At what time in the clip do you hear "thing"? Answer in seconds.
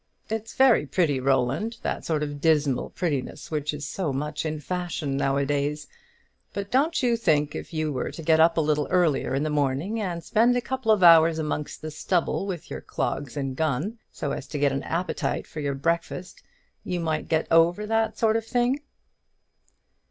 18.47-18.81